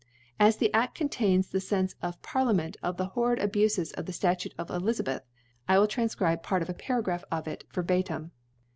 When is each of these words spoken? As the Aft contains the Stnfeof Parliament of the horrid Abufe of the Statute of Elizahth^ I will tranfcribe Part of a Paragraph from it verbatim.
As 0.39 0.57
the 0.57 0.73
Aft 0.73 0.95
contains 0.95 1.47
the 1.49 1.59
Stnfeof 1.59 2.23
Parliament 2.23 2.75
of 2.81 2.97
the 2.97 3.09
horrid 3.13 3.37
Abufe 3.37 3.93
of 3.95 4.07
the 4.07 4.11
Statute 4.13 4.55
of 4.57 4.69
Elizahth^ 4.69 5.21
I 5.67 5.77
will 5.77 5.87
tranfcribe 5.87 6.41
Part 6.41 6.63
of 6.63 6.69
a 6.69 6.73
Paragraph 6.73 7.23
from 7.29 7.43
it 7.45 7.65
verbatim. 7.71 8.31